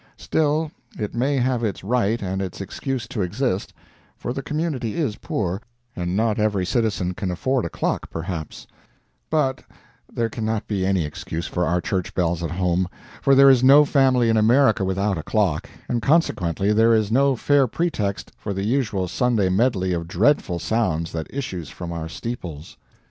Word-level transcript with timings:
Still, 0.17 0.71
it 0.97 1.13
may 1.13 1.37
have 1.37 1.63
its 1.63 1.83
right 1.83 2.19
and 2.23 2.41
its 2.41 2.59
excuse 2.59 3.07
to 3.09 3.21
exist, 3.21 3.71
for 4.17 4.33
the 4.33 4.41
community 4.41 4.95
is 4.95 5.17
poor 5.17 5.61
and 5.95 6.17
not 6.17 6.39
every 6.39 6.65
citizen 6.65 7.13
can 7.13 7.29
afford 7.29 7.65
a 7.65 7.69
clock, 7.69 8.09
perhaps; 8.09 8.65
but 9.29 9.61
there 10.11 10.27
cannot 10.27 10.65
be 10.67 10.87
any 10.87 11.05
excuse 11.05 11.45
for 11.45 11.67
our 11.67 11.79
church 11.81 12.15
bells 12.15 12.41
at 12.41 12.49
home, 12.49 12.87
for 13.21 13.35
there 13.35 13.51
is 13.51 13.63
no 13.63 13.85
family 13.85 14.27
in 14.27 14.37
America 14.37 14.83
without 14.83 15.19
a 15.19 15.23
clock, 15.23 15.69
and 15.87 16.01
consequently 16.01 16.73
there 16.73 16.95
is 16.95 17.11
no 17.11 17.35
fair 17.35 17.67
pretext 17.67 18.31
for 18.39 18.55
the 18.55 18.65
usual 18.65 19.07
Sunday 19.07 19.49
medley 19.49 19.93
of 19.93 20.07
dreadful 20.07 20.57
sounds 20.57 21.11
that 21.11 21.27
issues 21.31 21.69
from 21.69 21.91
our 21.91 22.09
steeples. 22.09 22.75